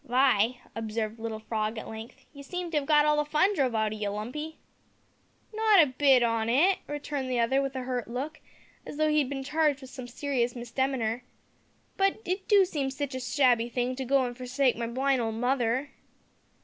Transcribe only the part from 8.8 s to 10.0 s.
as though he had been charged with